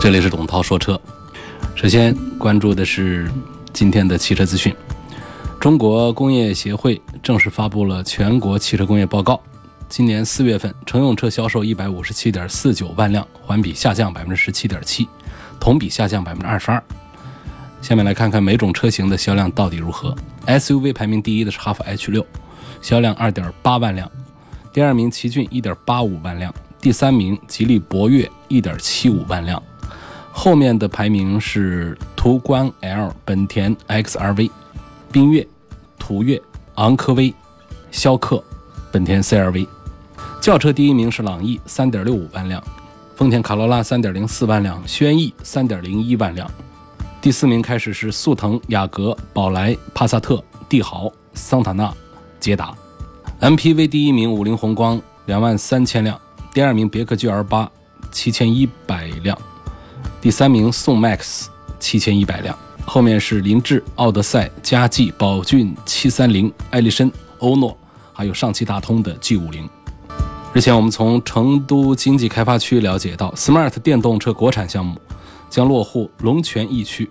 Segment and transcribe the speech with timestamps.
[0.00, 0.98] 这里是董涛说车。
[1.74, 3.30] 首先关注的是
[3.70, 4.74] 今天的汽车资讯。
[5.60, 9.38] 中国工业协会正式发布了全国汽车工业报告。
[9.90, 15.06] 今年四月份，乘用车销售一百五十七点四九万辆，环比下降百分之十七点七，
[15.60, 16.82] 同比下降百分之二十二。
[17.82, 20.16] 下面来看看每种车型的销量到底如何。
[20.46, 22.26] SUV 排名第一的是哈弗 H 六，
[22.80, 24.08] 销量二点八万辆；
[24.72, 29.62] 第二名奇骏一点八五万辆；第三名吉利博越一点七五万辆。
[30.42, 34.50] 后面的排名是途观 L、本田 XRV、
[35.12, 35.46] 缤越、
[35.98, 36.40] 途岳、
[36.76, 37.34] 昂科威、
[37.90, 38.42] 逍客、
[38.90, 39.66] 本田 CRV。
[40.40, 42.58] 轿车第一名是朗逸，三点六五万辆；
[43.16, 46.50] 丰田卡罗拉三点零四万辆；轩逸三点零一万辆。
[47.20, 51.92] 第四名开始是速腾、雅阁、宝来、帕萨特、帝豪、桑塔纳、
[52.40, 52.74] 捷达。
[53.40, 56.18] MPV 第一名五菱宏光两万三千辆，
[56.54, 57.70] 第二名别克 GL 八
[58.10, 59.38] 七千一百辆。
[60.20, 61.46] 第三名宋 MAX
[61.78, 62.54] 七千一百辆，
[62.84, 67.74] 后面是凌志、奥德赛、嘉际、宝骏七三零、艾力绅、欧诺，
[68.12, 69.66] 还有上汽大通的 G 五零。
[70.52, 75.00] 日前，我们从成都经济开发区了解到，Smart 电动车国产项目
[75.48, 77.08] 将落户龙泉驿区。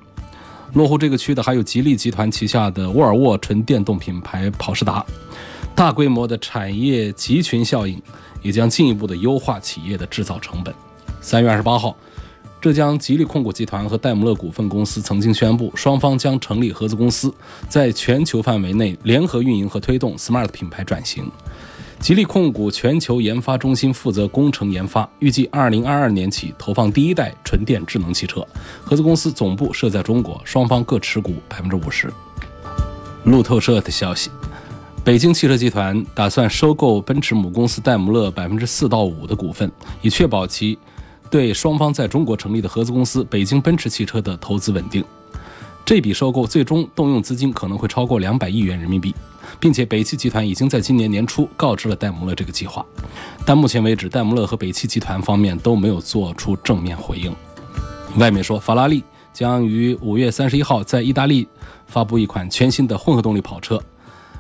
[0.73, 5.03] 落户这个区的还有吉利集团旗下的沃尔沃纯电动品牌跑士达。
[5.73, 7.99] 大规模的产业集群效应
[8.43, 10.71] 也将进一步的优化企业的制造成本。
[11.21, 11.97] 三月二十八号。
[12.61, 17.33] 浙江吉利控股集团和戴姆勒股份公司曾经宣布，双方将成立合资公司，
[17.69, 21.31] 在全球范围内联合运营和推动 Smart 品牌转型。
[22.01, 28.45] 吉利控股全球研发中心负责工程研发，预计2022年起投放第一代纯电智能汽车。
[28.83, 32.11] 合资公司总部设在中国，双方各持股百分之五十。
[33.23, 34.29] 路透社的消息，
[35.01, 39.71] 北京汽车集团打算收购奔驰母公司戴姆勒百分之四到五的股份，
[40.01, 40.77] 以确保其。
[41.29, 45.03] 对双方在中国成立的合资公司北京奔驰汽车的投资稳定，
[45.85, 49.13] 这笔收购最终动用资金可能会超过两百亿元人民币，
[49.59, 52.83] 并且北汽集团已经在今年年初告知了戴姆勒这个计划，
[53.45, 57.33] 但目前为止，戴姆勒和北汽集团方面都没有做出正面回应。
[58.17, 61.47] 外面说，法拉利将于五月三十一号在意大利
[61.85, 63.79] 发布一款全新的混合动力跑车。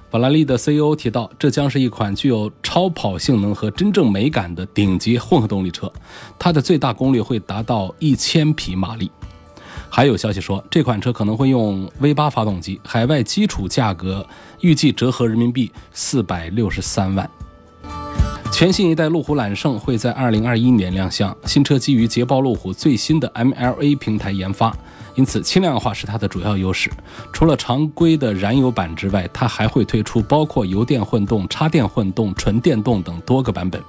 [0.09, 5.91] 法拉利的 CEO 提到，这将是一款具有超跑性能和真正美感的顶级混合动力车，
[6.39, 9.11] 它的最大功率会达到一千匹马力。
[9.87, 14.25] 还有消息说，这款车可能会用 V8 发动机，海外基础价格
[14.61, 17.29] 预计折合人民币四百六十三万。
[18.51, 24.75] 全新一代路虎揽胜会在二零二一年亮相，新车基于捷豹路虎最新的 MLA 平台研发。
[25.15, 26.89] 因此，轻量化是它的主要优势。
[27.33, 33.81] 除了常规的燃油版之外，它还会推出包括油电混动、插电混动、纯电动等多个版本。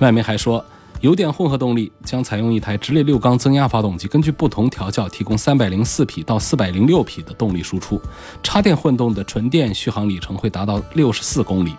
[0.00, 0.64] 外媒还说，
[1.02, 8.00] 油电混合动力将采用一台直列六缸增压发动机，根据不同调教提供三百零四匹到四百零六匹的动力输出。
[8.42, 11.74] 插电混动的纯电续航里程会达到六十四公里，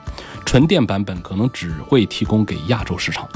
[0.46, 3.28] 纯电版本可能只会提供给亚洲市场。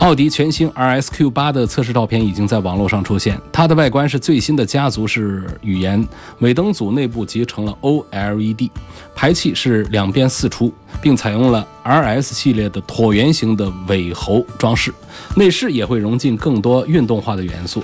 [0.00, 6.06] 奥迪全新 RSQ 八的测试照片已经在网络上出现，它的外观是最新的家族式语言，
[6.40, 8.70] 尾灯组内部集成了 OLED，
[9.14, 14.92] 排气是两边四出，并采用了 RS 系列的椭圆形的尾喉装饰，
[15.36, 17.82] 内饰也会融进更多运动化的元素。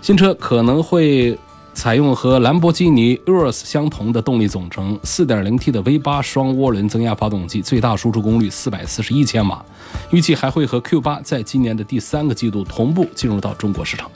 [0.00, 1.38] 新车可能会。
[1.78, 9.64] 采用和兰博基尼 Urus 相同的动力总成，4.0T 的 V8 双涡轮增压发动机，最大输出功率441千瓦，
[10.10, 14.10] 预计还会和 Q8 在今年的第三个季度同步进入到中国市场。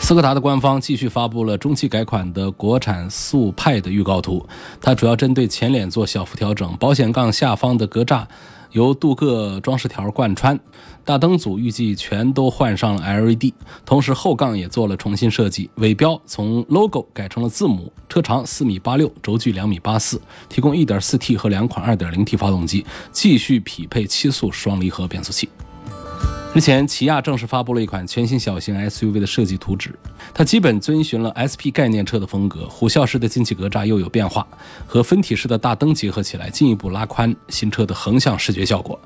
[0.00, 4.48] 斯柯达的官方继续发布了中期改款的国产速派的预告图，
[4.80, 8.24] 它主要针对前脸做小幅调整，保险杠下方的格栅。
[8.76, 10.60] 由镀铬装饰条贯穿，
[11.02, 13.54] 大灯组预计全都换上了 LED，
[13.86, 20.20] 同时后杠也做了重新设计，尾标从 logo 改成了字母，车长四米八六，轴距两米八四，
[20.50, 25.48] 提供 1.4T 和两款 2.0T 发动机，继续匹配七速双离合变速器。
[26.56, 29.94] 日前，起亚正式发布了一款全新小型 SUV 的设计图纸，
[30.32, 34.46] 它基本遵循了 SP 概念车的风格，虎啸式的进气格栅又有变化，
[34.86, 38.98] 和分体式的大灯结合起来，进一步拉宽新车的横向视觉效果。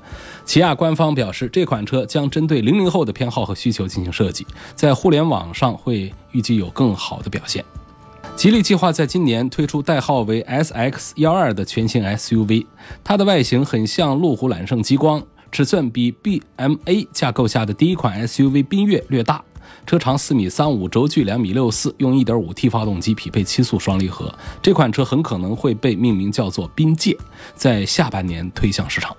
[0.45, 7.61] 起亚官方表示，这款车将针对零零后的偏好和需求进行设计，在互联网上会预计有更好的表现。
[8.37, 12.65] 吉利计划在今年推出代号为 SX 幺二的全新 SUV，
[13.03, 15.21] 它的外形很像路虎揽胜极光。
[15.51, 19.43] 尺寸比 BMA 架构下的第一款 SUV 缤越略大，
[19.85, 24.33] 车长四米三五，轴距两米六四，用 1.5T 发动机匹配七速双离合。
[24.61, 27.17] 这款车很可能会被命名叫做缤界，
[27.53, 29.13] 在下半年推向市场。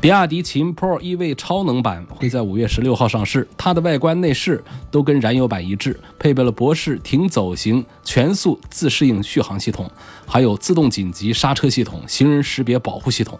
[0.00, 4.62] 比亚迪秦 Pro EV 超能版会在五月十六号上市，它的外观内饰
[4.92, 9.90] 都跟燃油版一致，配备了博世停走型全速自适应续航系统，
[10.24, 13.38] 还有自动紧急刹车系统、行人识别保护系统。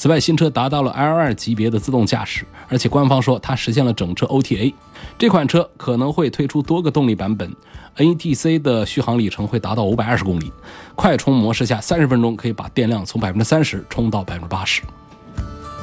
[0.00, 4.72] 此外，新车达到了 L2 级别的自动驾驶，而且官方说它实现了整车 OTA。
[5.18, 7.54] 这款车可能会推出多个动力版本
[7.98, 10.50] ，NTC 的续航里程会达到五百二十公里，
[10.94, 14.80] 快充模式下三十分钟可以把电量从百分之三十充到百分之八十。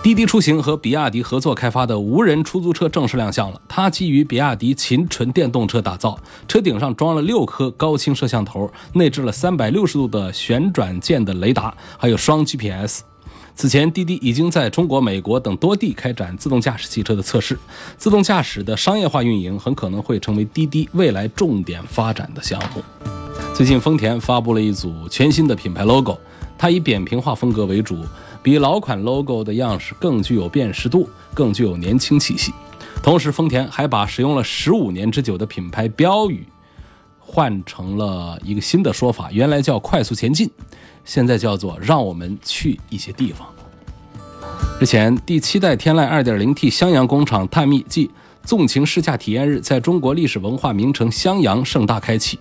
[0.02, 6.18] 滴滴出行和比亚迪合作开发的无人出租车正式亮相了，它基于比亚迪秦纯电动车打造，
[6.48, 13.02] 车顶上装了六颗高清摄像头，内置了三百六十度的旋转键的雷达，还有双 GPS。
[13.58, 17.58] 此前，滴滴已经在中国、美国等多地开展自动驾驶汽车的测试。
[17.98, 22.84] 自动驾驶的商业化运营很可能会成为滴滴未来重点发展的项目。
[23.56, 26.20] 最近，丰田发布了一组全新的品牌 logo，
[26.56, 27.98] 它以扁平化风格为主，
[28.44, 32.54] 比老款 logo 的样式更具有辨识度，更具有年轻气息。
[33.02, 36.46] 同时，丰田还把使用了十五年之久的品牌标语
[37.30, 40.50] 换成了一个新的说法，原来叫“快速前进”。
[41.04, 43.48] 现在叫做让我们去一些地方。
[44.80, 48.10] 日前，第七代天籁 2.0T 襄阳工厂探秘暨
[48.44, 52.40] 纵情试驾体验日在中国历史文化名城襄阳盛大开启，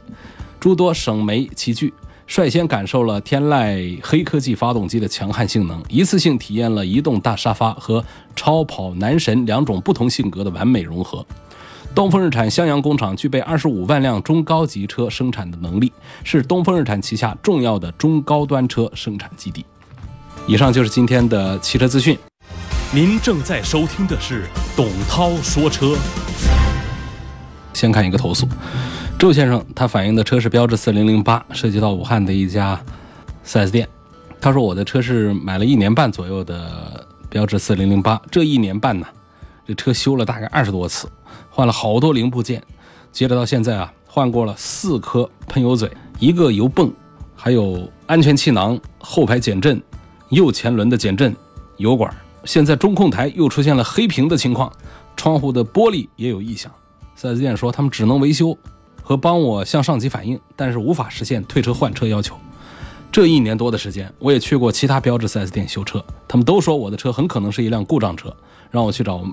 [0.60, 1.92] 诸多省媒齐聚，
[2.26, 8.04] 率先感受了天籁黑科技发动机的强悍性能，一次性体验了移动大沙发和
[8.34, 11.24] 超跑男神两种不同性格的完美融合。
[11.96, 15.90] 东风日产襄阳工厂具备二十五万辆中高级车生产的能力，
[16.24, 19.64] 是东风日产旗下重要的中高端车生产基地。
[20.46, 22.18] 以上就是今天的汽车资讯。
[22.92, 24.44] 您正在收听的是
[24.76, 25.96] 董涛说车。
[27.72, 28.46] 先看一个投诉，
[29.18, 32.78] 周先生他反映的车是标致四零零八，涉及到武汉的一家
[33.46, 33.88] 4S 店。
[34.38, 39.06] 他说我的车是买了一年半左右的标致四零零八，这一年半呢，
[39.66, 41.08] 这车修了大概二十多次。
[41.56, 42.62] 换了好多零部件，
[43.10, 46.92] 接着到现在啊，换过了四颗喷油嘴，一个油泵，
[47.34, 49.82] 还有安全气囊、后排减震、
[50.28, 51.34] 右前轮的减震、
[51.78, 52.14] 油管。
[52.44, 54.70] 现在中控台又出现了黑屏的情况，
[55.16, 56.70] 窗户的玻璃也有异响。
[57.14, 58.54] 四 S 店说他们只能维修
[59.02, 62.36] 和帮我向上级反映，但是无法实现退车换车要求。
[63.10, 68.30] 这一年多的时间，我也去过其他标致 4S 店修车，他们都说我的车很可能是一辆故障车，
[68.70, 69.24] 让我去找。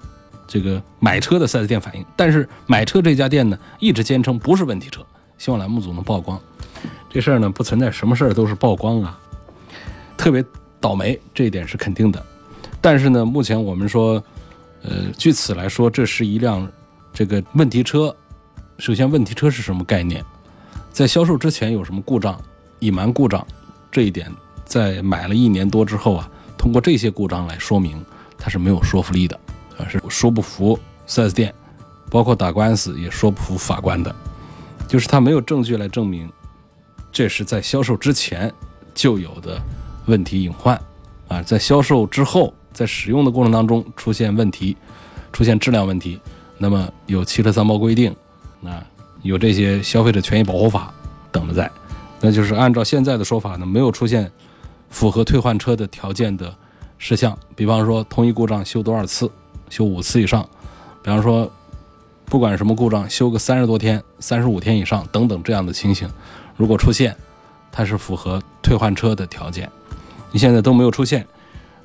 [0.48, 5.06] 这个买车的 4S 店反映，但是买车这家店呢一直坚称不是问题车，
[5.38, 6.40] 希望栏目组能曝光。
[7.10, 9.20] 这事儿呢不存在什么事儿都是曝光啊，
[10.18, 10.44] 特别
[10.80, 12.24] 倒霉这一点是肯定的，
[12.82, 14.24] 但是呢目前我们说，
[14.82, 16.68] 呃，据此来说这是一辆
[17.14, 18.16] 这个问题车，
[18.80, 20.24] 首先问题车是什么概念，
[20.92, 22.40] 在销售之前有什么故障，
[22.80, 23.46] 隐瞒故障
[23.92, 24.32] 这一点，
[24.66, 28.04] 在买了一年多之后啊，通过这些故障来说明
[28.38, 29.40] 它是没有说服力的。
[29.78, 30.78] 啊，是说不服
[31.08, 31.54] 4S 店，
[32.10, 34.14] 包括打官司也说不服法官的，
[34.88, 36.32] 就是他没有证据来证明
[37.12, 38.52] 这是在销售之前
[38.94, 39.62] 就有的
[40.06, 40.80] 问题隐患
[41.28, 44.76] 啊，在销售之后，在使用的过程当中出现问题，
[45.32, 46.20] 出现质量问题，
[46.58, 48.16] 那么有汽车三包规定，
[48.64, 48.86] 啊，
[49.22, 50.94] 有这些消费者权益保护法
[51.32, 51.70] 等着在，
[52.22, 54.32] 那就是按照现在的说法呢，没有出现
[54.90, 56.54] 符合退换车的条件的
[56.98, 59.30] 事项，比方说同一故障修多少次。
[59.74, 60.48] 修五次以上，
[61.02, 61.52] 比方说，
[62.26, 66.08] 不管什么故障，修个三十多天、三十五天以上等等这样的情形，
[66.56, 67.16] 如果出现，
[67.72, 69.68] 它是符合退换车的条件。
[70.32, 71.26] 你现在都没有出现，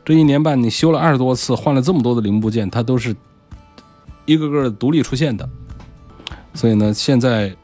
[0.04, 3.16] 这一年半你修了二十多次，换了这么多的零部件，它都是
[4.26, 5.48] 一个个独立出现的。
[6.52, 7.56] 所以呢，现在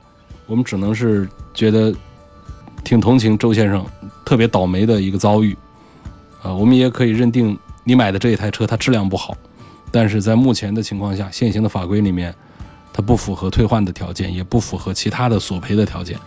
[0.47, 1.95] 我们只能是觉得
[2.83, 3.85] 挺同情周先生
[4.25, 5.55] 特别倒霉的一个遭遇
[6.43, 6.51] 啊。
[6.51, 9.37] 我们也可以认定你买的这一台车它质量不好。
[9.95, 12.35] 但是在目前的情况下，现行的法规里面，
[12.93, 16.19] 它不符合退换的条件，也不符合其他的索赔的条件，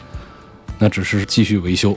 [0.79, 1.91] 那只是继续维修，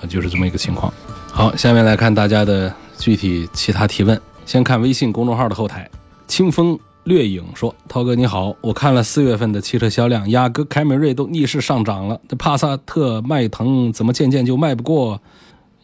[0.00, 0.92] 啊，就是这么一个情况。
[1.30, 4.20] 好，下面来看大家的具体其他提问。
[4.44, 5.88] 先看微信公众号的后台，
[6.26, 15.20] 清风掠影说：“涛哥你好，我看了四月份的汽车销量，雅阁、凯美瑞都逆势上涨了，这帕萨特、迈腾怎么渐渐就迈不过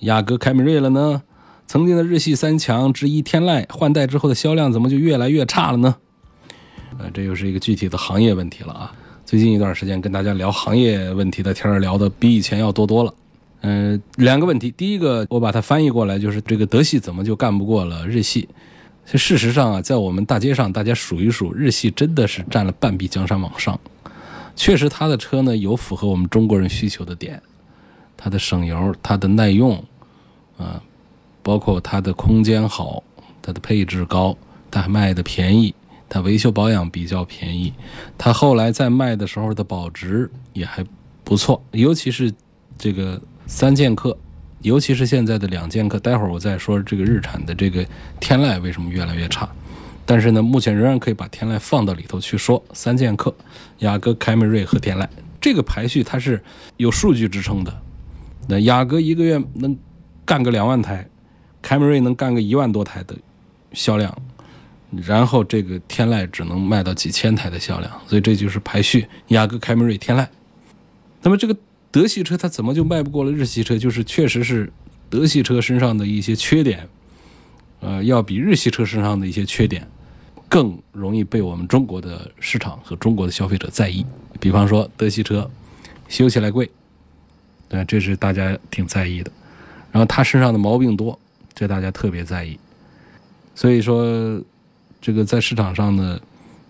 [0.01, 1.23] 雅阁、凯美瑞了呢？
[1.71, 5.95] 曾经的日系三强之一天籁换代之后的销量怎么就越来越差了呢？”
[6.99, 8.93] 呃，这又是一个具体的行业问题了啊。
[9.25, 13.15] 最近一段时间跟大家聊行业问题的天儿聊的比以前要多多了。
[13.61, 18.49] 嗯，两个问题，第一个我把它翻译过来就是这个德系怎么就干不过了日系？
[19.07, 23.79] 这事实上啊，在我们大街上，大家数一数，日系真的是占了半壁江山往上。
[24.57, 27.41] 确实，它的车呢有符合我们中国人需求的点，
[28.17, 29.85] 它的省油，它的耐用，
[30.59, 30.83] 啊，
[31.51, 33.03] 包括它的空间好，
[33.43, 34.39] 它的配置高，
[34.71, 35.75] 它还卖的便宜，
[36.09, 37.73] 它维修保养比较便宜，
[38.17, 40.87] 它后来在卖的时候的保值也还
[41.25, 42.33] 不错，尤其是
[42.79, 44.17] 这个三剑客。
[44.63, 47.85] 尤其是现在的两剑客，待会儿我再说这个日产的这个
[48.21, 49.49] 天籁为什么越来越差。
[50.07, 52.63] 但是呢，目前仍然可以把天籁放到里头去说。
[52.73, 53.35] 三剑客、
[53.81, 55.05] 雅阁、凯美瑞和天籁
[55.41, 56.41] 这个排序它是
[56.77, 57.77] 有数据支撑的。
[58.47, 59.77] 那雅阁一个月能
[60.25, 61.09] 干个两万台，
[61.71, 63.15] 凯美瑞能干个一万多台的
[63.73, 64.13] 销量，
[65.07, 70.27] 然后这个天籁只能卖到几千台的销量，所以这就是排序：雅阁、凯美瑞、天籁。
[71.23, 71.57] 那么这个。
[71.93, 73.79] 德系车它怎么就卖不过了日系车？
[73.79, 74.73] 就是确实是
[75.09, 76.89] 德系车身上的一些缺点，
[77.79, 79.87] 呃，要比日系车身上的一些缺点
[80.49, 84.05] 更容易被我们中国的市场和中国的消费者在意。
[84.41, 85.49] 比方说，德系车
[86.09, 86.69] 修起来贵，
[87.69, 89.31] 对，这是大家挺在意的。
[89.93, 91.19] 然后它身上的毛病多，
[91.61, 92.59] 这大家特别在意。
[93.55, 94.43] 所以说，
[94.99, 96.19] 这个在市场上呢，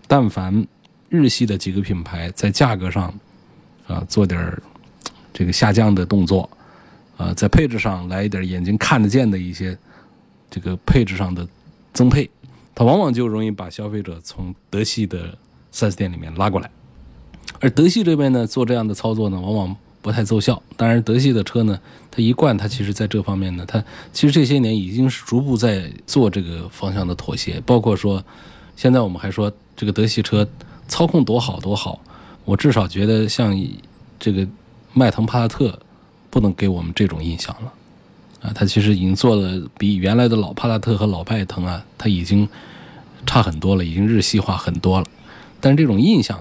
[0.05, 0.67] 但凡
[1.07, 3.13] 日系的几个品牌在价格上
[3.87, 4.61] 啊做点。
[5.33, 6.47] 这个下降的动作，
[7.15, 9.75] 啊，在配置上来一点眼睛看得见的一些
[10.49, 11.47] 这个配置上的
[11.93, 12.29] 增配，
[12.75, 15.35] 它往往就容易把消费者从德系的
[15.73, 16.69] 4S 店里面拉过来。
[17.61, 20.61] 而德系这边呢，做这样的操作呢，往往不太奏效。
[20.75, 21.79] 当然，德系的车呢，
[22.09, 27.61] 它一贯它其实在这方面呢，它其实这些年已经是逐步在做这个方向的妥协。
[27.65, 28.23] 包括说，
[28.75, 30.47] 现在我们还说这个德系车
[30.87, 31.99] 操控多好多好，
[32.45, 33.55] 我至少觉得像
[34.19, 34.47] 这个。
[34.93, 35.79] 迈腾、帕萨特
[36.29, 37.71] 不能给我们这种印象了，
[38.41, 42.45] 啊，它其实已经做的比原来的老帕萨特和老迈腾啊，它已经
[43.25, 45.07] 差很多了，已经日系化很多了。
[45.61, 46.37] 但是这种印象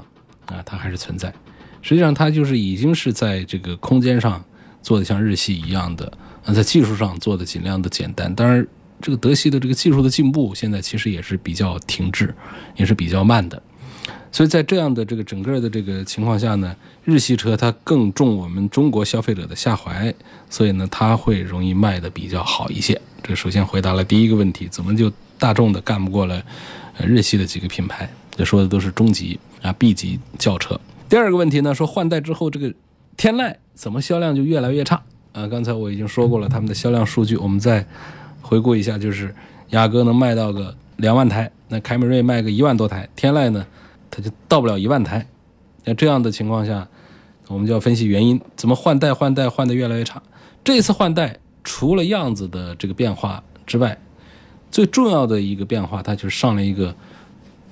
[0.47, 1.33] 啊，它还是存在。
[1.83, 4.45] 实际上，它就是已经是在这个空间上
[4.83, 6.13] 做的像日系一样的，
[6.45, 8.35] 啊，在技术上做的尽量的简单。
[8.35, 8.67] 当然，
[9.01, 12.35] 这个德系的这个技术的进步，现在其实也是比较停滞，
[12.77, 13.63] 也是比较慢的。
[14.33, 20.15] 所以在这样的这个整个的这个情况下呢，日系车它更重我们中国消费者的下怀，
[20.49, 23.01] 所以呢，它会容易卖的比较好一些。
[23.23, 26.41] 这首先回答了第一个问题，怎么就大众的干不过了
[26.99, 28.09] 日系的几个品牌？
[28.37, 30.81] 这说的都是中级啊 B 级轿车。
[31.11, 32.73] 第二个问题呢，说换代之后这个
[33.17, 35.03] 天籁怎么销量就越来越差？
[35.33, 37.85] 啊，刚才我已经说过了，他们的销量数据，我们再
[38.41, 39.35] 回顾一下，就是
[39.71, 43.67] 雅阁能卖到个两万台，那凯美瑞卖个一万多台，天籁呢？
[44.09, 45.27] 它就到不了一万台，
[45.85, 46.87] 那这样的情况下，
[47.49, 50.23] 我们就要分析原因，怎么换代换代换的越来越差？
[50.63, 53.99] 这次换代除了样子的这个变化之外，
[54.71, 56.95] 最重要的一个变化，它就是上了一个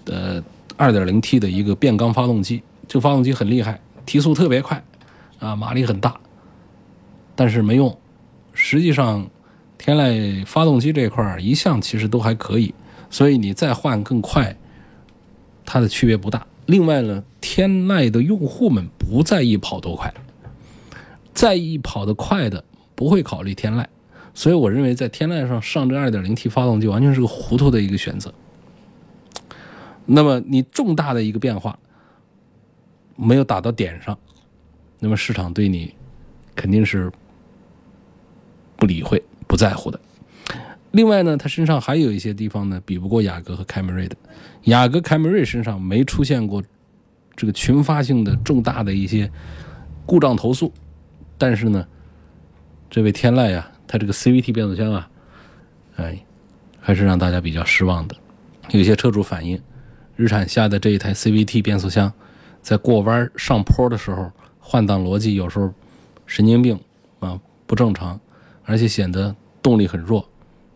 [0.07, 0.43] 呃
[0.77, 4.83] 2.0T 的一个变缸发动机，这个发动机很厉害，提速特别快，
[5.39, 6.19] 啊马力很大，
[7.37, 7.97] 但是没用。
[8.55, 9.31] 实际上，
[9.77, 12.75] 天籁发动机这块一向其实都还可以，
[13.11, 14.57] 所以你再换更快。
[15.65, 16.47] 它的区别不大。
[16.65, 20.13] 另外呢，天籁的用户们不在意跑多快，
[21.35, 22.65] 在意跑得快的
[22.95, 23.85] 不会考虑天籁，
[24.33, 28.33] 所以我认为在天籁上上这 2.0T 发动机完全是个糊涂的一个选择。
[30.07, 31.79] 那么你重大的一个变化
[33.21, 34.17] 没有打到点上，
[35.01, 35.93] 那么市场对你
[36.55, 37.11] 肯定是
[38.77, 39.99] 不理会、不在乎的。
[40.93, 44.17] 另外呢，它身上还有一些地方呢，比不过雅阁和凯美瑞的。
[44.65, 46.63] 雅阁、凯美瑞身上没出现过
[47.35, 49.31] 这个群发性的重大的一些
[50.07, 50.73] 故障投诉，
[51.37, 51.87] 但是呢，
[52.89, 55.11] 这位天籁啊，它这个 CVT 变速箱啊，
[55.97, 56.25] 哎，
[56.81, 58.17] 还是让大家比较失望的。
[58.71, 59.61] 有些车主反映，
[60.15, 62.13] 日产下的这一台 CVT 变速箱，
[62.69, 65.73] 在过弯上坡的时候，换挡逻辑有时候
[66.27, 66.79] 神经病
[67.19, 68.21] 啊，不正常，
[68.65, 70.23] 而且显得动力很弱。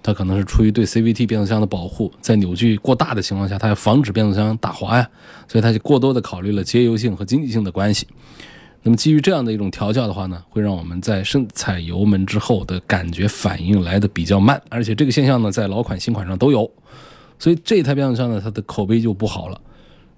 [0.02, 5.06] 它可能是出于对 CVT 变速箱的保护，在扭矩过大的情况下，它要防止变速箱打滑呀，
[5.46, 8.06] 所以它就过多的考虑了节油性和经济性的关系。
[8.82, 16.70] 那么基于这样的一种调教的话呢，会让我们在深踩油门之后的感觉反应来的比较慢，而且这个现象呢，在老款新款上都有。
[17.38, 19.60] 所以这台变速箱呢，它的口碑就不好了。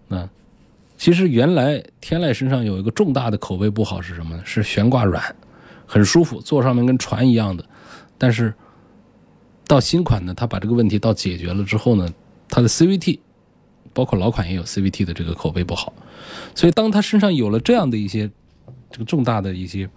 [0.07, 0.28] 那
[0.97, 4.43] 其实原来天籁身上有一个重大的口碑不好是什么呢？
[4.45, 5.23] 是悬挂软，
[5.87, 7.65] 很舒服，坐上面跟船一样的。
[8.17, 8.55] 但是
[9.67, 12.09] 到新款呢，它把这个问题到解决了之后呢，
[12.49, 13.19] 它的 CVT，
[13.93, 15.93] 包括老款也有 CVT 的这个口碑不好。
[16.55, 18.31] 所以当它身上有了这样的一些
[18.91, 19.89] 这个重大的一些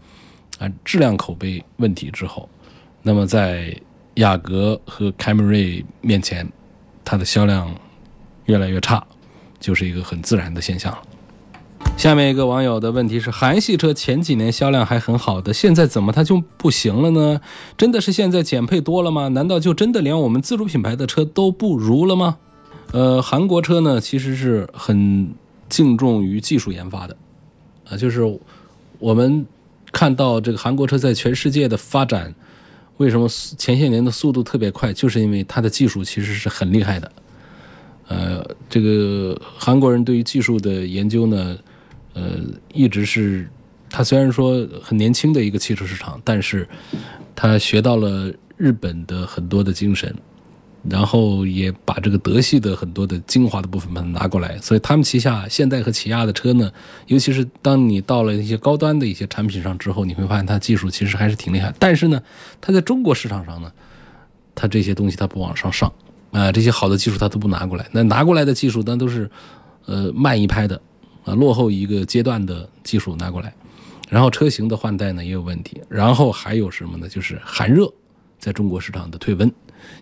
[0.57, 2.49] 啊质量口碑问题之后，
[3.03, 3.73] 那么在
[4.15, 6.51] 雅阁和凯美瑞面前，
[7.05, 7.73] 它的销量
[8.45, 9.05] 越来越差，
[9.59, 10.99] 就是一个很自然的现象了。
[11.95, 17.41] 下面一个网友的问题是：韩系车前几年销量还很好的，现在怎么它就不行了呢？
[17.75, 19.29] 真的是现在减配多了吗？
[19.29, 22.37] 难道就真的连我们自主品牌的车都不如了吗？
[22.91, 25.33] 呃，韩国车呢，其实是很
[25.69, 27.17] 敬重于技术研发的，
[27.89, 28.21] 啊，就是
[28.99, 29.45] 我们
[29.91, 32.33] 看到这个韩国车在全世界的发展，
[32.97, 37.11] 为什么前些年的速度特别快，就是因为它的技术其实是很厉害的。
[38.07, 41.57] 呃，这个韩国人对于技术的研究呢，
[42.13, 42.39] 呃，
[42.73, 43.49] 一直是
[43.89, 46.67] 他虽然说很年轻的一个汽车市场，但是
[47.35, 50.13] 他学到了日本的很多的精神，
[50.89, 56.71] 然后也把这个德系的很多的精华的部分把它拿过来，所以他们旗下现代和起亚的车呢，
[57.07, 62.21] 尤其是当你到了一些高端的一些产品上之后，你会发现它技术其实还是挺厉害，但是呢，
[62.61, 63.69] 它在中国市场上呢，
[64.55, 65.91] 它这些东西它不往上上。
[66.31, 69.29] 啊，这些好的技术他都不拿过来，那拿过来的技术那都是，
[69.85, 70.79] 呃，慢一拍的，
[71.23, 73.53] 啊，落后一个阶段的技术拿过来，
[74.09, 77.07] 然后车型的换代呢也有问题，然后还有什么呢？
[77.07, 77.91] 就是寒热
[78.37, 79.51] 在中国市场的退温，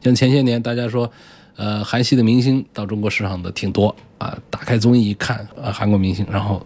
[0.04, 1.10] 像前些年大家说，
[1.56, 6.66] 呃，韩系的明星到中国市场的挺多啊，打开综艺一看，啊，韩国明星，然后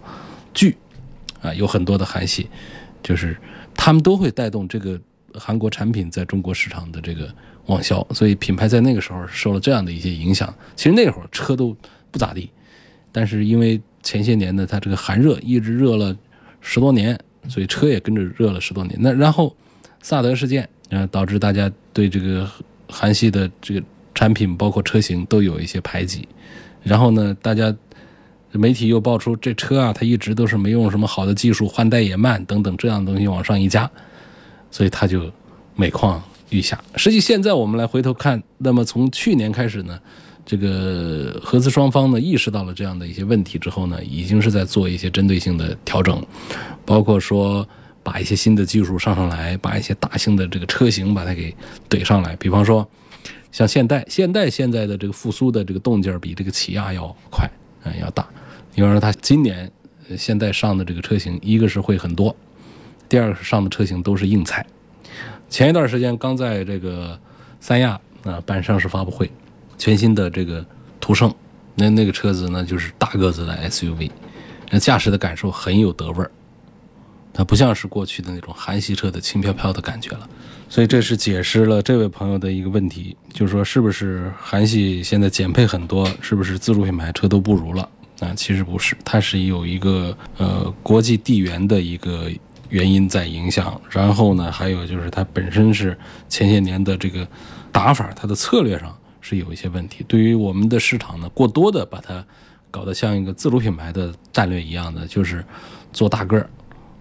[0.54, 0.78] 剧，
[1.42, 2.50] 啊，有很多的韩系，
[3.04, 3.38] 就是
[3.76, 5.00] 他们都会带动这个
[5.34, 7.30] 韩国产品在中国市场的这个。
[7.70, 10.54] 网销，所以品牌在那个时候受了这样的一些影响。
[10.76, 11.76] 其实那会儿车都
[12.12, 12.50] 不咋地，
[13.12, 16.16] 但是因为前些年呢，它这个寒热一直热了
[16.62, 18.98] 十多年，所以车也跟着热了十多年。
[19.00, 19.56] 那然后
[20.02, 22.50] 萨德事件，呃，导致大家对这个
[22.90, 23.84] 韩系的这个
[24.16, 26.28] 产品，包括车型都有一些排挤。
[26.82, 27.76] 然后呢，大家
[28.52, 33.88] 媒体又爆出这车啊，它一直都是没用什么好的技术，换代也慢等等这样的东西往上一加，
[34.72, 35.32] 所以它就
[35.76, 36.24] 每况。
[36.50, 40.00] 预下，实际现在我们来回头看，那么从去年开始呢，
[40.46, 46.26] 这个合资双方呢意识到了这样的一些问题之后呢，已经是在做一些针对性的调整，
[46.86, 47.68] 包括说
[48.02, 51.54] 把一些新的技术上上来，把一些大型的这个车型把它给
[51.90, 52.36] 怼上来。
[52.38, 52.88] 比方说，
[53.52, 57.48] 像现代，现代现在的这个复苏的这个动静比这个起亚要快，
[57.84, 58.28] 嗯，要大。
[58.74, 59.72] 比方说，它今年
[60.18, 62.36] 现代上的这个车型，一个是会很多，
[63.08, 64.66] 第二个是上的车型都是硬菜。
[65.50, 67.20] 前一段时间刚在这个
[67.60, 69.30] 三亚啊办上市发布会，
[69.78, 70.64] 全新的这个
[71.00, 71.34] 途胜，
[71.74, 74.12] 那那个车子呢就是大个子的 SUV，
[74.70, 76.30] 那驾驶的感受很有德味儿，
[77.34, 80.30] 它不像是过去的那种韩系车的轻飘飘的感觉了，
[80.70, 87.90] 所以这是解释了这位朋友的一个问题，就是说是不是韩系现在减配很多，是不是自主品牌车都不如了？
[88.20, 92.30] 啊，其实不是，它是有一个呃国际地缘的一个。
[92.70, 97.28] 原因在影响，然后呢，还有就是它本身是前些年的这个
[97.72, 100.06] 打法，它的策略上是有一些问题。
[100.08, 102.24] 对于我们的市场呢，过多的把它
[102.72, 105.44] 搞得像一个自主品牌的战略一样的，就是
[105.92, 106.50] 做大个儿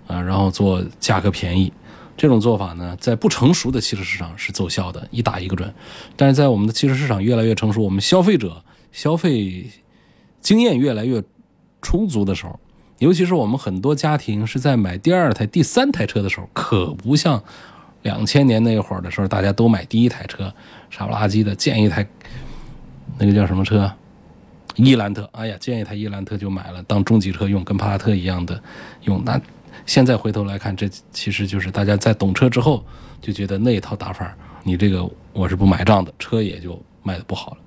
[0.07, 1.73] 啊，然后做价格便宜，
[2.17, 5.73] 这种做法呢，在不成熟的汽车市场是奏效的，一打一个准。
[6.17, 9.71] 但是在我们的汽车市场越来越成熟，我们消费者消费
[10.41, 11.23] 经验越来越
[11.83, 12.59] 充足的时候。
[12.99, 17.43] 尤其是我们很多家庭是在买第二台、第三台车的时候，可不像
[18.03, 20.53] 两千年那会儿的时候，大家都买第一台车，
[20.91, 22.07] 傻不拉几的建一台，
[23.17, 23.91] 那个叫什么车？
[24.77, 25.29] 伊兰特。
[25.33, 28.61] 哎呀，建一台伊兰特就买了当中级车用，跟帕萨特一样的
[29.03, 29.23] 用。
[29.25, 29.41] 那
[29.87, 32.85] 现在回头来看，这其实就是大家在懂车之后
[33.21, 37.59] 就觉得那一套打法，你这个我是不买账的，车也就卖的不好了。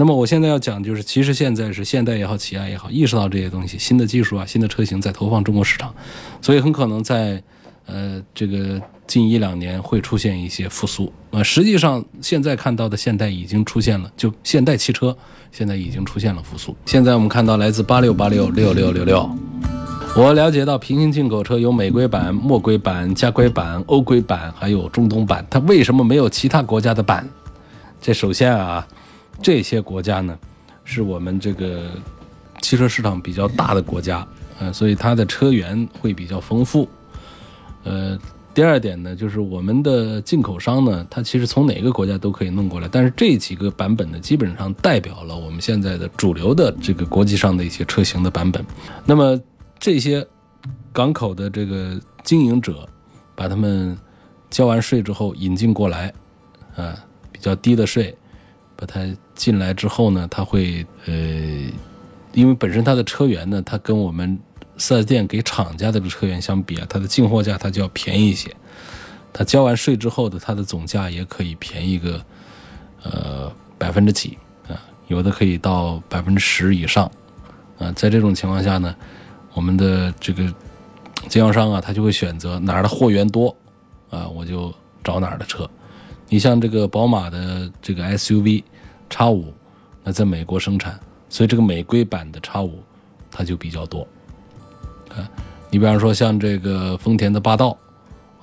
[0.00, 5.94] 那么我现在要讲，就是其实现在是现代也好，起亚也好，意识到这些东西，新的技术啊，新的车型在投放中国市场，
[6.40, 7.42] 所以很可能在
[7.84, 11.42] 呃这个近一两年会出现一些复苏啊。
[11.42, 15.14] 实际上现在看到的现代已经出现了，就现代汽车
[15.52, 16.74] 现在已经出现了复苏。
[16.86, 19.30] 现在我们看到来自八六八六六六六六，
[20.16, 27.28] 我了解到平行进口车有美规版、墨规版、加规版、欧规版，还有中东版，它为什么没有其他国家的版？
[28.00, 28.88] 这首先啊。
[29.42, 30.38] 这些国家呢，
[30.84, 31.90] 是我们这个
[32.60, 34.26] 汽车市场比较大的国家，
[34.58, 36.88] 呃，所以它的车源会比较丰富，
[37.84, 38.18] 呃，
[38.52, 48.64] 第二点呢，就是我们的进口商呢，它其实从哪个国家都可以弄过来，但是这几个版本呢，基本上代表了我们现在的主流的这个国际上的一些车型的版本。
[49.06, 49.40] 那么
[49.78, 50.26] 这些
[50.92, 52.86] 港口的这个经营者，
[53.34, 53.96] 把他们
[54.50, 56.12] 交完税之后引进过来，
[56.76, 56.94] 啊，
[57.32, 58.14] 比较低的税，
[58.76, 59.00] 把它
[59.40, 61.12] 进来之后呢，他会呃，
[62.32, 64.38] 因为本身它的车源呢，它跟我们。
[64.82, 68.50] 四 S 店给厂家的这个车源相比啊，它的进货价它就要便宜一些。
[69.30, 72.24] 它交完税之后的它的总价也可以便宜个
[73.02, 77.04] 呃百分之几啊，有的可以到百分之十以上
[77.78, 77.92] 啊。
[77.92, 78.96] 在这种情况下呢，
[79.52, 80.44] 我们的这个
[81.28, 83.54] 经销商啊，他就会选择哪儿的货源多
[84.08, 84.72] 啊，我就
[85.04, 85.68] 找哪儿的车。
[86.30, 88.64] 你像这个宝马的这个 SUV
[89.10, 89.52] 叉五，
[90.02, 92.78] 那在美国生产，所以这个美规版的叉五
[93.30, 94.06] 它就比较多。
[95.10, 95.28] 啊，
[95.68, 97.76] 你比方说像这个丰田的霸道，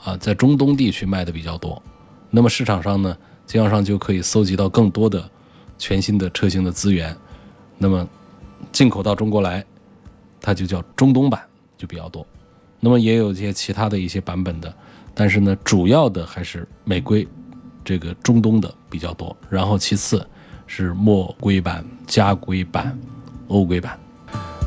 [0.03, 1.82] 啊，在中东地区卖的比较多，
[2.30, 5.27] 那么市场上呢，经销商就可以搜集到更多的
[5.77, 7.15] 全新的车型的资源，
[7.77, 8.06] 那么
[8.71, 9.65] 进口到中国来，
[10.41, 11.41] 它就叫中东版
[11.77, 12.27] 就比较多，
[12.82, 14.73] 那么也有一些其他的一些版本的，
[15.13, 17.25] 但是呢，主要的还是美规
[17.86, 20.27] 这个中东的比较多，然后其次
[20.67, 22.95] 是墨规版、加规版、
[23.47, 23.97] 欧规版。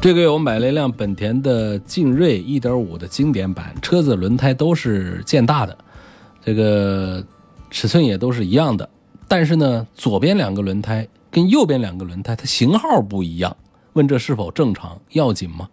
[0.03, 5.77] 这个月我买了一辆本田的劲锐1.5的经典版，车子轮胎都是建大的，
[6.43, 7.23] 这个
[7.71, 8.89] 尺寸也都是一样的，
[9.29, 13.55] 但是呢，左边两个轮胎跟右边两个轮胎它型号不一样。
[13.93, 14.99] 问这是否正常？
[15.11, 15.69] 要紧吗？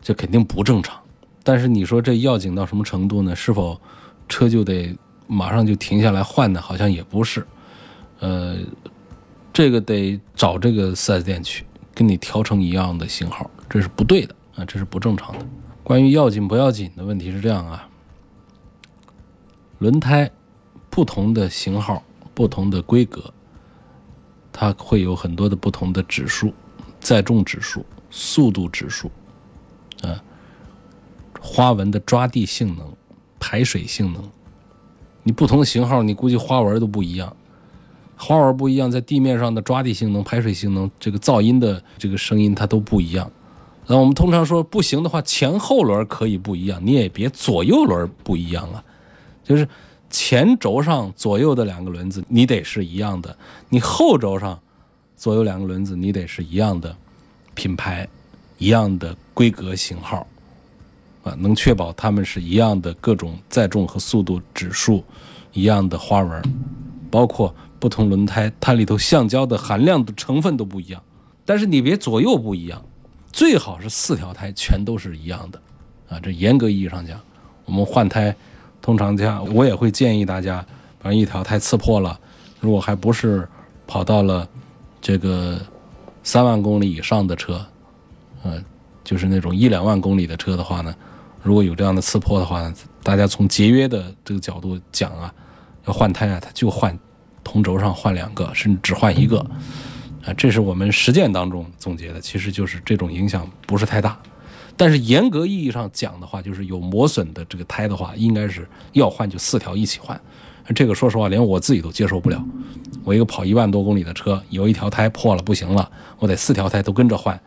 [0.00, 0.96] 这肯定不正常。
[1.42, 3.34] 但是你说这要紧到什么程度呢？
[3.34, 3.80] 是否
[4.28, 6.60] 车就得马上就停下来换呢？
[6.60, 7.44] 好像也不是。
[8.20, 8.56] 呃，
[9.56, 11.64] 这个得找这个 4S 店去，
[11.94, 13.50] 跟你调成一样的型号。
[13.70, 15.46] 这是不对的啊，这是不正常的。
[15.82, 17.88] 关于要紧不要紧的问题是这样啊，
[19.78, 20.30] 轮胎
[20.90, 22.02] 不同的型号、
[22.34, 23.32] 不同的规格，
[24.52, 26.52] 它会有很多的不同的指数，
[27.00, 29.10] 载重指数、速度指数，
[30.02, 30.22] 啊，
[31.40, 32.94] 花纹的抓地性能、
[33.40, 34.22] 排水性能，
[35.22, 37.34] 你不同的型号，你估计花纹都不一样。
[38.16, 43.30] 花纹不一样，在地面上的抓地性能、排水性能，这个噪音的这个声音它都不一样。
[43.86, 48.82] 那我们通常说不行的话，前后轮可以不一样，你也别左右轮不一样啊。
[49.44, 49.68] 就是
[50.10, 53.36] 前轴上左右的两个轮子你得是一样的，
[53.68, 54.58] 你后轴上
[55.16, 56.96] 左右两个轮子你得是一样的
[57.54, 58.08] 品牌、
[58.58, 60.26] 一样的规格型号
[61.22, 65.04] 啊，能确保它们是一样的各种载重和速度指数，
[65.52, 66.42] 一样的花纹，
[67.08, 71.02] 包括不同轮胎它里头橡胶的含量的成分都不一样，
[71.44, 72.82] 但是你别左右不一样。
[73.32, 75.60] 最好是四条胎全都是一样的，
[76.08, 77.20] 啊，这严格意义上讲，
[77.66, 78.34] 我们换胎，
[78.80, 80.64] 通常这样，我也会建议大家，
[81.02, 82.18] 把一条胎刺破了，
[82.60, 83.46] 如果还不是
[83.86, 84.48] 跑到了
[85.02, 85.60] 这个
[86.22, 87.62] 三万公里以上的车，
[88.42, 88.64] 呃，
[89.04, 90.94] 就是那种一两万公里的车的话呢，
[91.42, 95.30] 如果有这样的刺破的话，大家从节约的这个角度讲啊，
[95.84, 96.98] 要换胎啊，它就换
[97.46, 99.38] 同轴上换两个，甚至只换一个。
[100.24, 104.18] 啊，这是我们实践当中总结的，其实就是这种影响不是太大，
[104.76, 110.20] 但是严格意义上讲的话，就是有磨损的这个胎的话，应该是要换就四条一起换。
[110.74, 112.44] 这个说实话，连我自己都接受不了。
[113.04, 117.40] 我一个跑一万多公里的车，有一条胎破了不行了，我得四条胎都跟着换，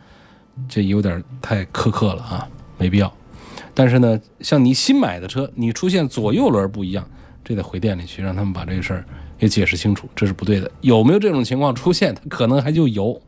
[0.69, 3.13] 这有点太苛刻了啊，没必要。
[3.73, 7.05] 但是呢，像你新买的车，你出现左右轮不一样，
[7.43, 9.03] 这得回店里去让他们把这个事儿。
[9.39, 10.69] 也解释清楚，这是不对的。
[10.82, 12.13] 有没有这种情况出现？
[12.13, 13.19] 它可能还就有，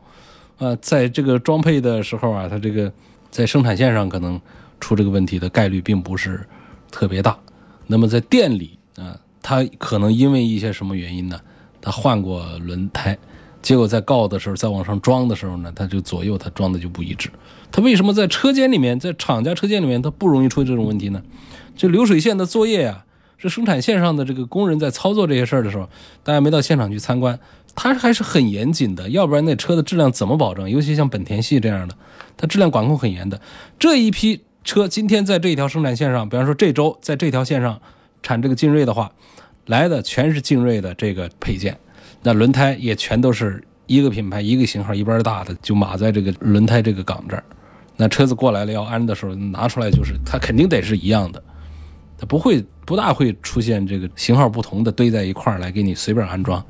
[0.58, 2.92] 呃，在这个装配的时候啊，它这个
[3.30, 4.40] 在生产线上可能
[4.80, 6.46] 出这个问题的概率并不是
[6.92, 7.38] 特别大。
[7.88, 11.40] 那么在店里啊，它可能因为一些什么原因呢？
[11.82, 13.18] 它换过轮胎，
[13.62, 17.30] 结果在告的时候，再往上装的时候呢，它就左右它装的就不一致。
[17.72, 21.22] 它为什么在车间里面，在厂家车间里面，它不容易出这种问题呢？
[21.76, 23.06] 这流水线的作业呀。
[23.42, 25.90] 这生产线上的这个工人在操作这些事儿的时候，
[26.24, 27.40] 大家没到现场去参观，
[27.74, 30.70] 他还是很严谨的，要不然那车的质量怎么保证？
[30.70, 31.96] 尤其像本田系这样的，
[32.38, 33.42] 它质量管控很严的。
[33.80, 37.82] 这一批车今天在这一条生产线上，比方说这周在这条线上
[38.22, 39.12] 产这个劲锐的话，
[39.66, 41.76] 来的全是劲锐的这个配件，
[42.22, 47.44] 那轮胎也全都是一个品牌一个型号一般大的，就码在这个轮胎这个岗这儿。
[47.98, 51.42] 那车子过来了要安的时候，拿出来就是它肯定得是一样的。
[52.22, 56.64] 它不会不大会出现这个型号不同的堆在一块儿来给你随便安装，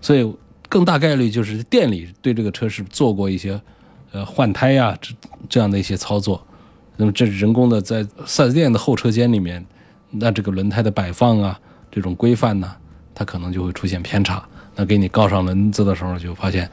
[0.00, 0.34] 所以
[0.70, 3.60] 更大概率就是店里对这个车是做过一些
[4.10, 5.14] 呃换胎呀这
[5.50, 6.42] 这样的一些操作，
[6.96, 9.62] 那么这是人工的在四 S 店的后车间里面
[10.10, 12.74] 那这个轮胎的摆放啊，这种规范呢，
[13.14, 14.42] 它可能就会出现偏差。
[14.74, 16.70] 那给你告上轮子的时候，就发现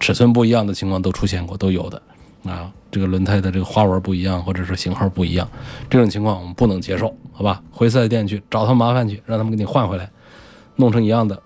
[0.00, 2.02] 尺寸不一样的情况都出现过，都有的。
[2.44, 2.72] 啊。
[2.90, 5.48] 这个轮胎的这个花纹不一样，或者是型号不一样，
[5.88, 7.62] 这种情况我们不能接受，好吧？
[7.70, 10.10] 回四 S 店去找他麻烦去，让他们给你换回来，
[10.76, 11.42] 弄成一样的。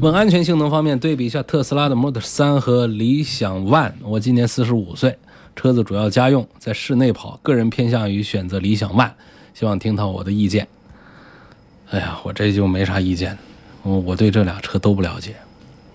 [0.00, 3.94] 问安全性能方面，对比一下特斯拉的 Model 3和理想 ONE。
[4.04, 5.18] 我今年四十五岁，
[5.56, 9.10] 车子主要家用，在室内跑，个人偏向于选择理想 ONE，
[9.54, 10.68] 希望听到我的意见。
[11.90, 13.36] 哎呀，我这就没啥意见，
[13.82, 15.34] 我我对这俩车都不了解。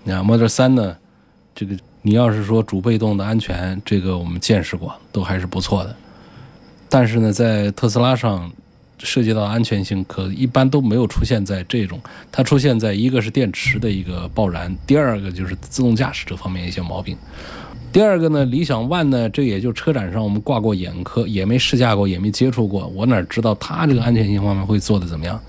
[0.04, 0.96] 那 Model 3呢，
[1.54, 5.96] 这个你要是说主被动的安全，这个我们见识过，都还是不错的。
[6.88, 8.50] 但是呢，在特斯拉上。
[9.04, 17.16] 涉及到安全性，可一般都没有出现在这种，它出现在一个是电池的一个爆燃，第二个就是自动驾驶这方面一些毛病。
[17.92, 25.40] 第二个呢，理想 ONE 呢，这也就车展上我们挂过眼科，也没试驾过，也没接触过，我哪知道它这个安全性方面会做的怎么样？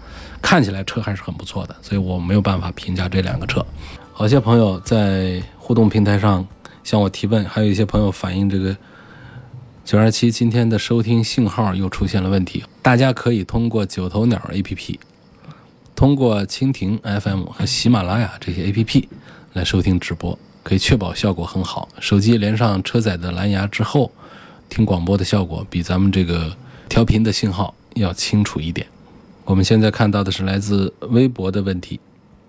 [0.42, 3.64] 看起来车还是很不错的，所以我没有办法评价这两个车。
[4.16, 6.48] 好些朋友在互动平台上
[6.84, 8.78] 向我提问，还有一些朋友反映这个。
[9.84, 14.98] 九二七今天的收听信号又出现了问题，大家可以通过九头鸟 APP，
[15.96, 19.06] 通过蜻蜓 FM 和喜马拉雅这些 APP
[19.54, 21.90] 来收听直播，可以确保效果很好。
[22.00, 24.12] 手机连上车载的蓝牙之后，
[24.70, 26.56] 听广播的效果比咱们这个
[26.88, 28.86] 调频的信号要清楚一点。
[29.44, 32.00] 我们现在看到的是来自微博的问题，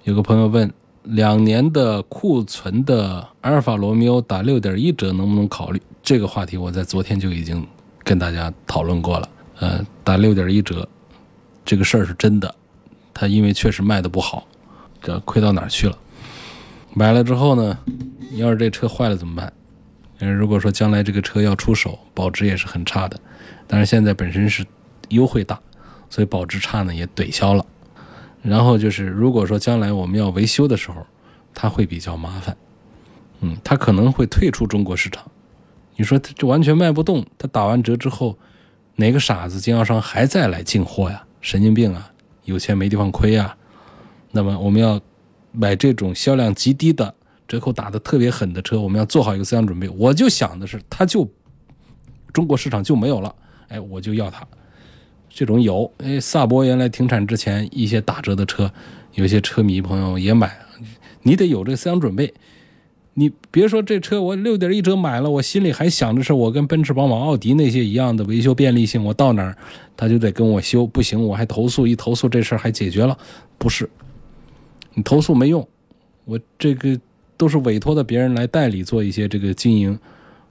[0.04, 0.72] 有个朋友问：
[1.04, 5.80] 两年的库存的阿尔法罗密欧打六点一折能不能考虑？
[6.02, 7.66] 这个话题我在昨天就已经
[8.02, 9.28] 跟大家讨论过了，
[9.60, 10.86] 呃，打六点一折，
[11.64, 12.54] 这个事儿是真的，
[13.12, 14.46] 它因为确实卖的不好，
[15.02, 15.98] 这亏到哪儿去了？
[16.94, 17.78] 买了之后呢，
[18.36, 19.52] 要是这车坏了怎么办？
[20.20, 23.20] 嗯，如果说将来这个车要出手，保值也是很差的，
[23.66, 24.64] 但是现在本身是
[25.10, 25.60] 优惠大，
[26.08, 27.66] 所以保值差呢也怼消了。
[28.44, 31.04] 然后就是如果说将来我们要维修的时候，
[31.54, 32.54] 它会比较麻烦，
[33.40, 35.24] 嗯，它可能会退出中国市场。
[35.96, 38.36] 你说他这完全卖不动，他打完折之后，
[38.96, 41.24] 哪个傻子经销商还在来进货呀？
[41.40, 42.12] 神经病啊！
[42.44, 43.56] 有钱没地方亏啊！
[44.32, 45.00] 那么我们要
[45.52, 47.14] 买这种销量极低的、
[47.48, 49.88] 折扣打的特别狠的车，我们要做好一个思想准备。
[49.88, 51.26] 我就想的是，它就
[52.32, 53.34] 中国市场就没有了，
[53.68, 54.46] 哎，我就要它。
[55.34, 58.70] 这种有，哎，萨博原来停产之前一些打折的车，
[59.14, 60.56] 有些车迷朋友也买，
[61.22, 62.32] 你得有这个思想准备。
[63.16, 69.56] 你别说这车，我六点一折买了，我心里还想着是我跟奔驰、宝马、奥迪那些一样的维修便利性，我到哪儿
[69.96, 73.16] 他就得跟我修，不行我还投诉，一投诉这事儿还解决了，
[73.58, 73.88] 不是？
[74.94, 75.66] 你投诉没用，
[76.24, 76.98] 我这个
[77.36, 79.98] 都是委托的别人来代理做一些这个经营，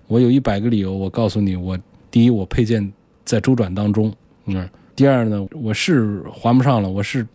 [0.08, 1.78] 我有一百个理由，我告诉你，我
[2.10, 2.92] 第一我配件
[3.26, 4.14] 在周转当中，
[4.46, 7.26] 嗯，第二呢，我是还不上了，我是。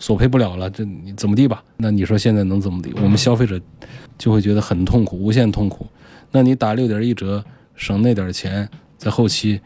[0.00, 1.60] 索赔不了了，这你怎么地吧？
[1.76, 2.94] 那你说现在能怎么地？
[3.02, 3.60] 我们消费者
[4.16, 5.84] 就会觉得很痛苦，无限痛苦。
[6.30, 9.60] 那你打六点一折，省那点钱，在后期，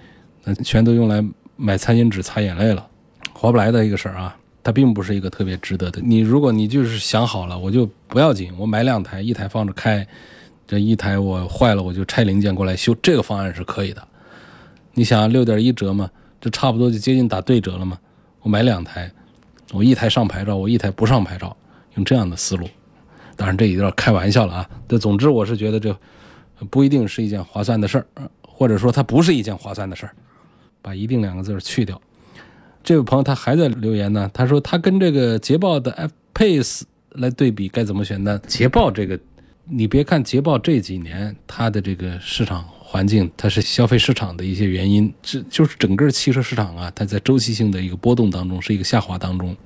[0.44, 1.22] 那全都用来
[1.54, 2.86] 买餐巾纸、擦眼泪了，
[3.34, 4.34] 划不来的一个事儿啊！
[4.62, 6.00] 它并不是一个特别值得的。
[6.02, 10.06] 你如果你就是想好了，我就不要紧，我买两台，一台放着开，
[10.66, 14.02] 这一台我坏了我就拆零件过来修，这个方案是可以的。
[14.94, 16.10] 你想六点一折嘛，
[16.42, 17.98] 这差不多就接近打对折了嘛。
[18.42, 19.10] 我买两台。
[19.70, 21.56] 我一台上牌照，我一台不上牌照，
[21.94, 22.68] 用这样的思路，
[23.36, 24.70] 当然这有点开玩笑了啊。
[24.86, 25.96] 这总之我是觉得这
[26.68, 28.06] 不一定是一件划算的事儿，
[28.42, 30.12] 或者说它不是一件划算的事儿，
[30.82, 31.98] 把“一定”两个字去掉。
[32.84, 38.38] 这位朋友他还在留言呢，他说他跟这个捷豹的 F Pace 来对比该怎么选呢？
[38.46, 39.18] 捷豹这个，
[39.64, 42.68] 你别看捷豹这几年它的这个市场。
[42.92, 49.56] 环境，它是消费市场的一些原因，这就是整个汽车市场啊，它在周期性的一个波动当中，是一个下滑当中。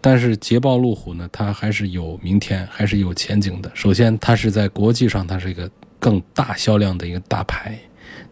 [0.00, 3.70] 但是捷豹路虎呢，它还是有明天，还是有前景的。
[3.74, 7.70] 首先，它是在国际上，它是一个更大销量的一个大牌；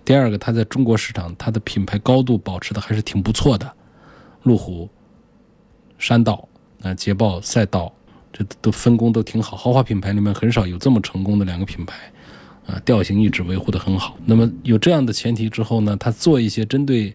[0.05, 3.73] 第二个，它在中国市场，它的品牌高度保持的还是挺不错的。
[4.43, 4.91] 路虎、
[5.99, 6.49] 山道、
[6.83, 7.95] 啊捷豹、赛道，
[8.33, 9.57] 这都分工都挺好。
[9.57, 11.95] 豪华品牌里面很少有这么成功的两个品牌。
[12.67, 14.17] 啊，调性一直维护的很好。
[14.25, 17.15] 那么有这样的前提之后呢，他做一些针对，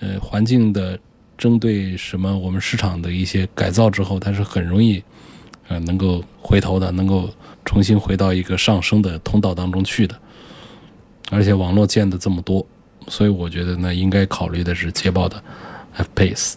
[0.00, 0.98] 呃，环境的，
[1.38, 5.02] 针对什么我们市场的一些改造之后，它是很容易，
[5.68, 7.30] 呃，能够回头的，能够
[7.64, 10.14] 重新回到一个上升的通道当中去的。
[11.30, 12.64] 而且网络建的这么多，
[13.08, 15.42] 所以我觉得呢，应该考虑的是捷豹的
[15.94, 16.54] F Pace。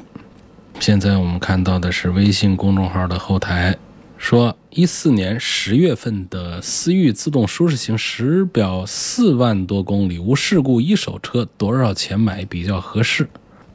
[0.79, 3.75] 现在我们看到的是微信公众号的后台。
[4.17, 13.27] 说一四年十月份的思域自动舒适型实表四万多公里无事故一手车多少钱买比较合适？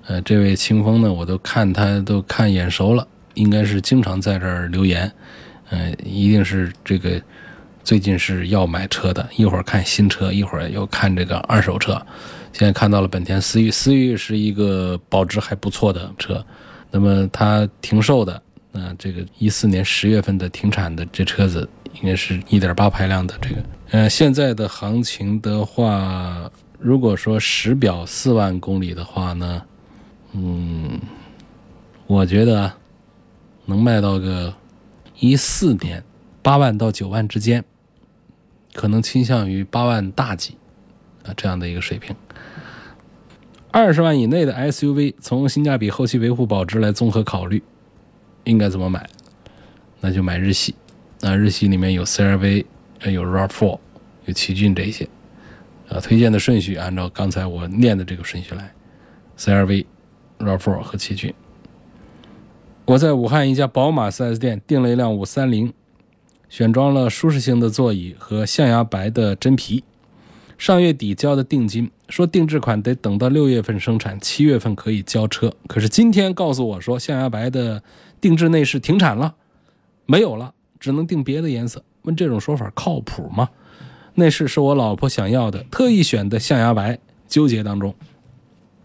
[0.06, 5.10] 呃，这位清风呢，我都看他都看眼熟了，应该是经常在这儿留言，
[5.70, 7.22] 呃，一定是这个
[7.84, 11.94] 最近是要买车的，一会儿看新车，一会儿又看这个二手车。
[12.52, 16.44] 现在看到了本田思域，思域是一个保值还不错的车，
[16.90, 21.68] 那么它停售的，那这个一四年十月份的停产的这车子，
[22.00, 23.56] 应该是一点八排量的这个，
[23.90, 29.62] 呃，现在的行情的话，如果说实表四万公里的话呢？
[30.32, 30.98] 嗯，
[32.06, 32.72] 我觉得
[33.66, 34.54] 能卖到个
[35.18, 36.02] 一四年
[36.40, 37.62] 八万到九万之间，
[38.72, 40.56] 可能倾向于八万大几
[41.24, 42.16] 啊这样的一个水平。
[43.70, 47.62] 二十万以内的 SUV，从性价比、后期维护、保值来综合考虑，
[48.44, 49.08] 应该怎么买？
[50.00, 50.74] 那就买日系。
[51.20, 52.64] 那日系里面有 CRV，
[53.04, 53.78] 有 RAV4，
[54.26, 55.08] 有奇骏这些。
[55.88, 58.72] 啊，推荐的顺序按照刚才我念的这个顺序来
[59.38, 59.86] ：CRV。
[60.38, 61.32] RAV4 和奇骏，
[62.84, 65.72] 我在武汉一家宝马 4S 店订了一辆530，
[66.48, 69.84] 选装了舒适性的座椅和象牙白的真皮。
[70.62, 75.52] 上月底交的定金，说定制款得等到六月份生产，七月份可以交车。
[75.66, 77.82] 可是今天告诉我说，象牙白的
[78.20, 79.34] 定制内饰停产了，
[80.06, 81.82] 没有了，只能订别的颜色。
[82.02, 83.48] 问这种说法靠谱吗？
[84.14, 86.96] 内饰是我老婆想要的，特意选的象牙白，
[87.26, 87.92] 纠结当中。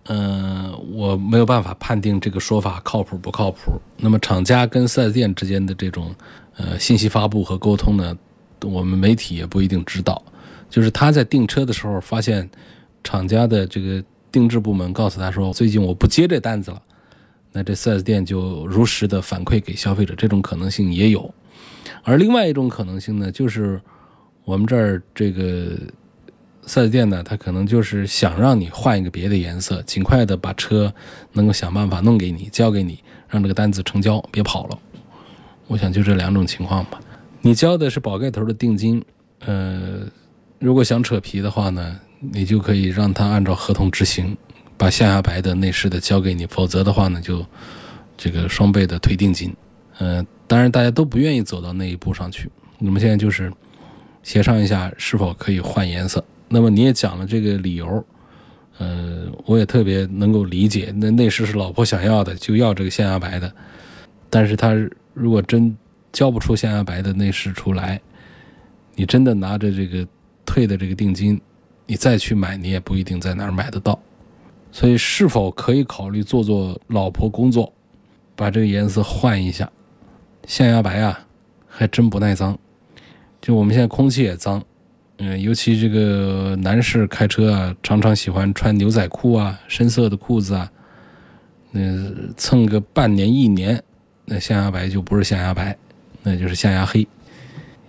[0.05, 3.79] 嗯，我没有办法判定这个说法靠谱不靠谱。
[3.97, 6.15] 那么厂家跟四 S 店之间的这种
[6.55, 8.17] 呃信息发布和沟通呢，
[8.63, 10.19] 我们媒体也不一定知道。
[10.69, 12.49] 就是他在订车的时候发现
[13.03, 16.81] 厂家的这个定制部门告诉他说，最近我不接这单子了，
[17.51, 21.33] 那这四 S 店就如实的反馈给消费者，这种可能性也有。
[22.03, 23.81] 而另外一种可能性呢，就是
[24.43, 25.77] 我们这儿这个。
[26.69, 30.93] 四 S 店呢，他可能就是想让你换一个别的颜色，尽快的把车
[31.31, 34.77] 能够想办法弄给你，交给你，让这个单子成交，别跑了。
[35.67, 36.99] 我想就这两种情况吧。
[37.39, 39.01] 你交的是宝盖头的定金，
[39.45, 40.01] 呃，
[40.59, 44.35] 如果想扯皮的话呢，你就可以让他按照合同执行，
[44.75, 47.45] 把象牙白的内饰的交给你，否则的话呢，就
[48.17, 49.53] 这个双倍的退定金。
[49.99, 52.49] 呃，当然大家都不愿意走到那一步上去。
[52.79, 53.51] 我们现在就是
[54.23, 56.23] 协商一下是否可以换颜色。
[56.49, 58.05] 那么你也讲了这个理由，
[58.77, 60.93] 呃，我也特别能够理解。
[60.95, 63.51] 那内饰是老婆想要的，就要这个象牙白的。
[64.29, 64.73] 但是他
[65.13, 65.75] 如果真
[66.11, 67.99] 交不出象牙白的内饰出来，
[68.95, 70.07] 你真的拿着这个
[70.47, 71.39] 退的这个定金，
[71.85, 73.99] 你再去买，你也不一定在哪儿买得到。
[74.71, 77.71] 所以，是否可以考虑做做老婆工作，
[78.35, 79.69] 把这个颜色换一下？
[80.47, 81.19] 象牙白啊，
[81.67, 82.57] 还真不耐脏。
[83.41, 84.63] 就我们现在空气也脏。
[85.19, 90.71] 嗯，尤其这个男士开车啊，常常喜欢穿牛仔裤啊，深色的裤子啊，
[91.71, 91.81] 那
[92.35, 93.81] 蹭个半年一年，
[94.25, 95.75] 那象牙白就不是象牙白，
[96.21, 97.07] 那就是象牙黑，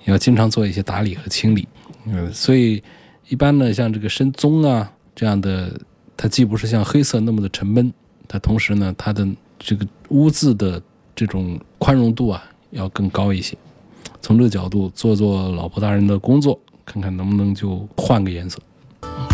[0.04, 1.68] 要经常做一些打理和清理。
[2.10, 2.82] 嗯，所以
[3.28, 5.72] 一般呢，像这个深棕啊这样的，
[6.16, 7.92] 它既不是像黑色那么的沉闷，
[8.26, 9.26] 它同时呢，它的
[9.58, 10.80] 这个污渍的
[11.14, 13.56] 这种宽容度啊要更高一些。
[14.20, 16.58] 从这个角度做做老婆大人的工作。
[16.90, 18.58] 看看能不能就换个颜色。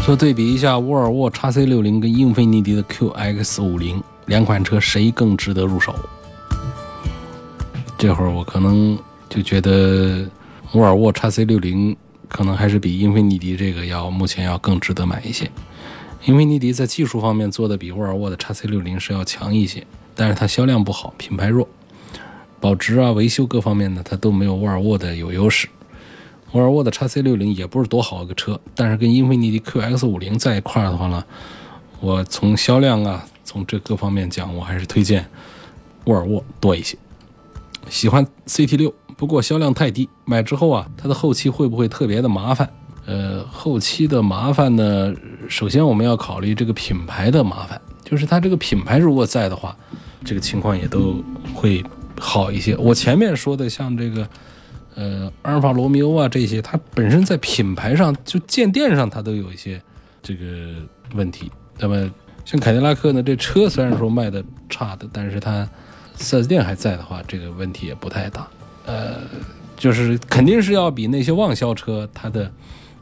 [0.02, 5.94] 说对比一下沃尔沃 x C 六零跟英菲尼迪的 QX 五零两款车，谁更值得入手？
[7.96, 8.98] 这会儿我可能
[9.30, 10.28] 就觉得
[10.72, 11.96] 沃尔沃 x C 六零
[12.34, 15.48] 可能还是比英菲尼迪这个要目前要更值得买一些。
[16.24, 21.68] 英菲尼迪在技术方面做的比沃尔沃的 x C 六零是要强一些，但是它销量不好，品牌弱，
[22.58, 25.68] 保值啊、维修各方面呢，它都没有沃尔沃的有优势。
[26.50, 31.24] 沃尔沃的 x C 六零也不是多好一个车，但是跟英菲尼迪 QX 五零在一块儿的话呢，
[32.00, 35.24] 我从销量啊，从这各方面讲，我还是推荐
[36.06, 36.98] 沃尔沃多一些。
[37.88, 42.68] 喜欢 CT 六，不过销量太低，买之后啊，它的后期会不会特别的麻烦？
[43.06, 45.14] 呃，后期的麻烦呢，
[45.48, 49.76] 首先我们要考虑这个品牌的麻烦，就是它这个品牌如果在的话，
[50.24, 51.22] 这个情况也都
[51.54, 51.84] 会
[52.18, 52.76] 好一些。
[52.76, 54.28] 我前面说的像这个。
[54.96, 59.82] 呃，阿尔法罗密欧啊，这些它本身在品牌上就建店上，它都有一些
[60.22, 60.46] 这个
[61.16, 61.50] 问题。
[61.80, 62.08] 那么
[62.44, 65.68] 像凯迪拉克呢，这车虽然说卖的差的，但是它
[66.14, 68.46] 四 S 店还在的话，这个问题也不太大。
[68.86, 69.16] 呃，
[69.76, 72.50] 就是肯定是要比那些旺销车它的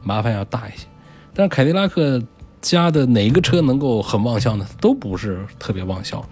[0.03, 0.85] 麻烦要大一些。
[1.33, 2.21] 但是凯迪拉克
[2.61, 4.65] 家的哪一个车能够很旺销呢？
[4.79, 6.23] 都不是特别旺销，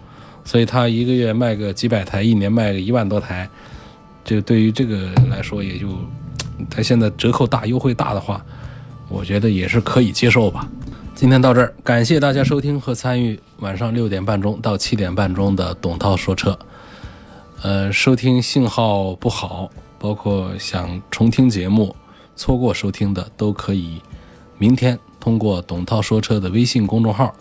[0.46, 3.50] 所以它一个月卖个几百台，一年卖个一万多台。
[4.24, 5.88] 这对于这个来说，也就
[6.70, 8.46] 它现在折扣大、优惠大的话，
[9.10, 10.70] 我觉得也是可以接受吧。
[11.16, 16.58] 今天到这儿，感谢大家收听和参与晚上六点半钟到七点半钟的董涛说车。
[17.64, 21.96] 呃，收听信号不好，包括想重听节目、
[22.36, 24.02] 错过收听的，都可以
[24.58, 27.34] 明天通过董涛说车的微信公众号，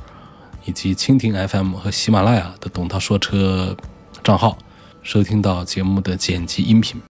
[0.67, 3.77] 以及蜻蜓 FM 和喜马拉雅的董涛说车
[4.23, 4.57] 账号，
[5.03, 6.99] 收听到节目的剪辑音频。